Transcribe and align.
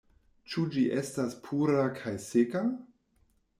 Ĉu 0.53 0.63
ĝi 0.75 0.85
estas 1.01 1.37
pura 1.49 1.85
kaj 2.01 2.17
seka? 2.27 2.65